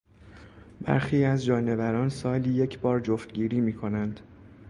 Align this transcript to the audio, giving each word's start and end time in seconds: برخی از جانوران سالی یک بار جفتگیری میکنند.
برخی 0.81 1.25
از 1.25 1.45
جانوران 1.45 2.09
سالی 2.09 2.49
یک 2.53 2.79
بار 2.79 2.99
جفتگیری 2.99 3.61
میکنند. 3.61 4.19